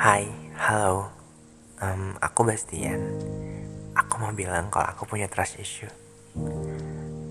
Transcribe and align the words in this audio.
Hai, 0.00 0.24
halo. 0.56 1.12
Um, 1.76 2.16
aku 2.24 2.40
Bastian. 2.48 3.04
Aku 3.92 4.16
mau 4.16 4.32
bilang 4.32 4.72
kalau 4.72 4.88
aku 4.88 5.04
punya 5.04 5.28
trust 5.28 5.60
issue. 5.60 5.92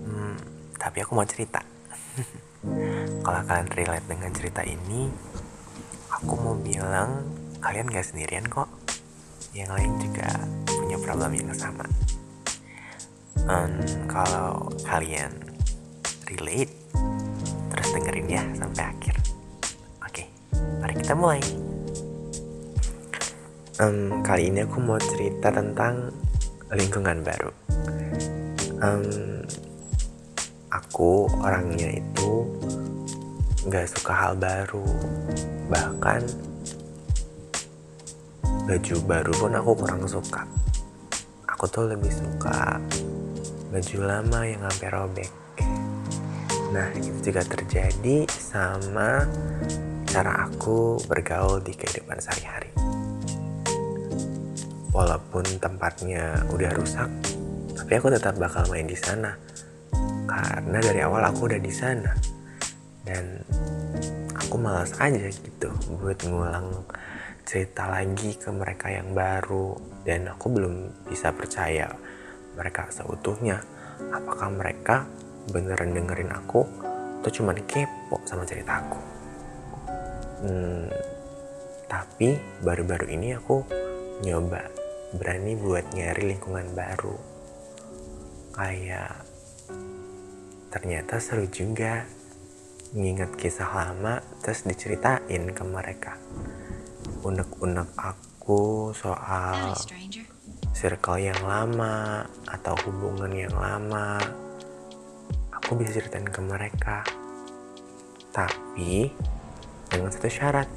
Hmm, 0.06 0.38
tapi 0.78 1.02
aku 1.02 1.18
mau 1.18 1.26
cerita. 1.26 1.66
kalau 3.26 3.42
kalian 3.42 3.74
relate 3.74 4.06
dengan 4.06 4.30
cerita 4.30 4.62
ini, 4.62 5.10
aku 6.14 6.30
mau 6.38 6.54
bilang 6.54 7.26
kalian 7.58 7.90
gak 7.90 8.06
sendirian 8.06 8.46
kok. 8.46 8.70
Yang 9.50 9.70
lain 9.74 9.92
juga 9.98 10.30
punya 10.70 10.94
problem 11.02 11.42
yang 11.42 11.50
sama. 11.58 11.90
Um, 13.50 13.82
kalau 14.06 14.70
kalian 14.86 15.34
relate, 16.30 16.70
terus 17.74 17.88
dengerin 17.98 18.30
ya 18.30 18.46
sampai 18.54 18.94
akhir. 18.94 19.18
Oke, 20.06 20.30
mari 20.78 20.94
kita 20.94 21.18
mulai. 21.18 21.59
Um, 23.80 24.20
kali 24.20 24.52
ini 24.52 24.60
aku 24.60 24.76
mau 24.76 25.00
cerita 25.00 25.48
tentang 25.48 26.12
lingkungan 26.68 27.24
baru. 27.24 27.48
Um, 28.76 29.40
aku 30.68 31.24
orangnya 31.40 31.88
itu 31.96 32.44
nggak 33.64 33.88
suka 33.88 34.12
hal 34.12 34.32
baru, 34.36 34.84
bahkan 35.72 36.20
baju 38.68 38.96
baru 39.08 39.32
pun 39.32 39.52
aku 39.56 39.72
kurang 39.72 40.04
suka. 40.04 40.44
Aku 41.48 41.64
tuh 41.64 41.88
lebih 41.88 42.12
suka 42.12 42.76
baju 43.72 43.98
lama 44.04 44.40
yang 44.44 44.60
hampir 44.60 44.92
robek. 44.92 45.32
Nah, 46.76 46.92
itu 47.00 47.32
juga 47.32 47.48
terjadi 47.48 48.28
sama 48.28 49.24
cara 50.04 50.44
aku 50.52 51.00
bergaul 51.08 51.64
di 51.64 51.72
kehidupan 51.72 52.20
sehari-hari 52.20 52.99
walaupun 54.90 55.46
tempatnya 55.62 56.42
udah 56.50 56.70
rusak 56.74 57.10
tapi 57.90 57.96
aku 57.96 58.12
tetap 58.12 58.36
bakal 58.36 58.68
main 58.68 58.86
di 58.86 58.94
sana. 58.94 59.34
Karena 60.28 60.78
dari 60.78 61.00
awal 61.02 61.26
aku 61.26 61.50
udah 61.50 61.58
di 61.58 61.72
sana. 61.72 62.12
Dan 63.02 63.40
aku 64.36 64.54
malas 64.60 64.94
aja 65.00 65.26
gitu 65.26 65.72
buat 65.98 66.20
ngulang 66.22 66.86
cerita 67.42 67.90
lagi 67.90 68.36
ke 68.38 68.52
mereka 68.54 68.94
yang 68.94 69.10
baru. 69.16 69.74
Dan 70.06 70.30
aku 70.30 70.54
belum 70.54 70.74
bisa 71.08 71.32
percaya 71.32 71.90
mereka 72.54 72.86
seutuhnya. 72.92 73.58
Apakah 74.12 74.54
mereka 74.54 75.08
beneran 75.50 75.90
dengerin 75.96 76.30
aku 76.30 76.62
atau 77.20 77.30
cuma 77.32 77.56
kepo 77.58 78.22
sama 78.22 78.44
cerita 78.44 78.86
aku? 78.86 79.00
Hmm, 80.46 80.88
tapi 81.90 82.38
baru-baru 82.64 83.12
ini 83.12 83.34
aku 83.36 83.60
nyoba 84.24 84.79
berani 85.10 85.58
buat 85.58 85.90
nyari 85.90 86.34
lingkungan 86.34 86.70
baru. 86.70 87.16
Kayak 88.54 89.26
ternyata 90.70 91.18
seru 91.18 91.50
juga 91.50 92.06
nginget 92.94 93.34
kisah 93.34 93.70
lama 93.70 94.22
terus 94.42 94.66
diceritain 94.66 95.50
ke 95.50 95.62
mereka. 95.66 96.14
Unek-unek 97.26 97.90
aku 97.98 98.90
soal 98.94 99.74
circle 100.70 101.18
yang 101.18 101.38
lama 101.42 102.26
atau 102.46 102.74
hubungan 102.86 103.34
yang 103.34 103.54
lama. 103.54 104.18
Aku 105.58 105.74
bisa 105.74 105.98
ceritain 105.98 106.26
ke 106.26 106.38
mereka. 106.38 107.02
Tapi 108.30 109.10
dengan 109.90 110.10
satu 110.14 110.30
syarat. 110.30 110.70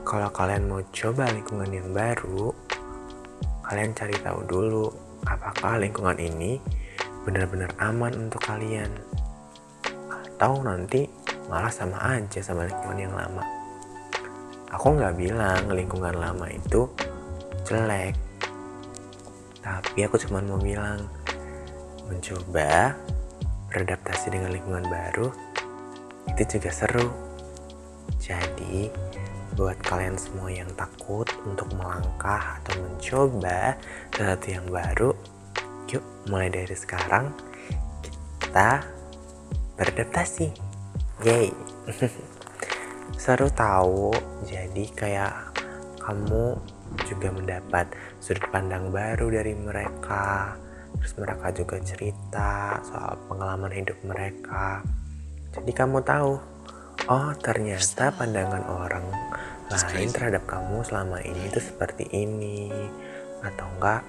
Kalau 0.00 0.32
kalian 0.32 0.66
mau 0.66 0.82
coba 0.90 1.28
lingkungan 1.30 1.70
yang 1.70 1.92
baru, 1.92 2.50
kalian 3.70 3.94
cari 3.94 4.18
tahu 4.18 4.42
dulu 4.50 4.90
apakah 5.30 5.78
lingkungan 5.78 6.18
ini 6.18 6.58
benar-benar 7.22 7.70
aman 7.78 8.26
untuk 8.26 8.42
kalian. 8.42 8.90
Atau 10.10 10.58
nanti 10.66 11.06
malah 11.46 11.70
sama 11.70 12.18
aja 12.18 12.42
sama 12.42 12.66
lingkungan 12.66 12.98
yang 12.98 13.14
lama. 13.14 13.46
Aku 14.74 14.98
nggak 14.98 15.14
bilang 15.14 15.70
lingkungan 15.70 16.18
lama 16.18 16.50
itu 16.50 16.90
jelek. 17.62 18.18
Tapi 19.62 19.98
aku 20.02 20.18
cuma 20.18 20.42
mau 20.42 20.58
bilang 20.58 21.06
mencoba 22.10 22.98
beradaptasi 23.70 24.34
dengan 24.34 24.50
lingkungan 24.50 24.82
baru 24.90 25.30
itu 26.26 26.58
juga 26.58 26.74
seru. 26.74 27.06
Jadi 28.18 28.90
buat 29.58 29.78
kalian 29.82 30.14
semua 30.14 30.50
yang 30.50 30.70
takut 30.78 31.26
untuk 31.42 31.66
melangkah 31.74 32.60
atau 32.62 32.74
mencoba 32.78 33.74
sesuatu 34.14 34.46
yang 34.46 34.66
baru, 34.70 35.10
yuk 35.90 36.04
mulai 36.30 36.50
dari 36.52 36.76
sekarang 36.76 37.34
kita 38.42 38.84
beradaptasi. 39.74 40.52
Yay! 41.26 41.50
Seru 43.22 43.50
tahu, 43.52 44.14
jadi 44.48 44.84
kayak 44.96 45.34
kamu 46.00 46.56
juga 47.06 47.28
mendapat 47.30 47.86
sudut 48.22 48.46
pandang 48.50 48.88
baru 48.90 49.28
dari 49.30 49.52
mereka. 49.54 50.56
Terus 50.98 51.14
mereka 51.18 51.46
juga 51.54 51.76
cerita 51.84 52.80
soal 52.82 53.14
pengalaman 53.30 53.72
hidup 53.72 53.98
mereka. 54.02 54.82
Jadi 55.54 55.70
kamu 55.74 56.02
tahu, 56.02 56.38
oh 57.10 57.34
ternyata 57.42 58.14
pandangan 58.14 58.64
orang 58.70 59.02
lain 59.70 60.10
terhadap 60.14 60.46
kamu 60.46 60.86
selama 60.86 61.18
ini 61.26 61.50
itu 61.50 61.58
seperti 61.58 62.06
ini. 62.14 62.70
Atau 63.42 63.66
enggak 63.76 64.02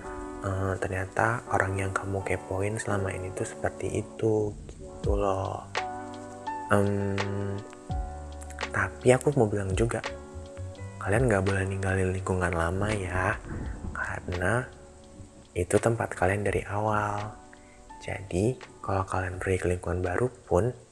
uh, 0.45 0.73
ternyata 0.77 1.41
orang 1.49 1.81
yang 1.81 1.91
kamu 1.93 2.21
kepoin 2.21 2.77
selama 2.77 3.09
ini 3.09 3.33
tuh 3.33 3.49
seperti 3.49 4.05
itu 4.05 4.53
gitu 4.69 5.17
loh. 5.17 5.65
Um, 6.69 7.57
tapi 8.71 9.11
aku 9.11 9.33
mau 9.35 9.49
bilang 9.49 9.75
juga 9.75 9.99
kalian 11.01 11.27
nggak 11.27 11.43
boleh 11.43 11.65
ninggalin 11.65 12.13
lingkungan 12.13 12.53
lama 12.53 12.87
ya 12.93 13.35
karena 13.91 14.63
itu 15.57 15.75
tempat 15.81 16.13
kalian 16.13 16.45
dari 16.45 16.61
awal. 16.69 17.33
Jadi 18.01 18.57
kalau 18.81 19.05
kalian 19.05 19.37
pergi 19.37 19.57
ke 19.61 19.67
lingkungan 19.73 20.01
baru 20.01 20.29
pun 20.45 20.90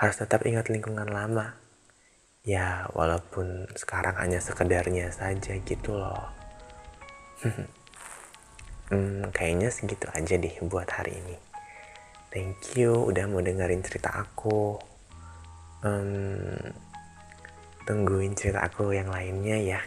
harus 0.00 0.16
tetap 0.16 0.48
ingat 0.48 0.72
lingkungan 0.72 1.04
lama. 1.04 1.60
Ya 2.40 2.88
walaupun 2.96 3.68
sekarang 3.76 4.16
hanya 4.16 4.40
sekedarnya 4.40 5.12
saja 5.12 5.60
gitu 5.60 6.00
loh. 6.00 6.32
Hmm, 8.90 9.30
kayaknya 9.30 9.70
segitu 9.70 10.10
aja 10.10 10.34
deh 10.34 10.50
buat 10.66 10.90
hari 10.90 11.14
ini. 11.14 11.38
Thank 12.34 12.74
you 12.74 13.06
udah 13.06 13.30
mau 13.30 13.38
dengerin 13.38 13.86
cerita 13.86 14.10
aku. 14.10 14.82
Um, 15.86 16.58
tungguin 17.86 18.34
cerita 18.34 18.66
aku 18.66 18.90
yang 18.90 19.14
lainnya 19.14 19.62
ya. 19.62 19.80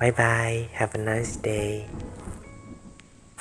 Bye 0.00 0.16
bye 0.16 0.72
have 0.80 0.96
a 0.96 1.00
nice 1.04 1.36
day 1.36 1.84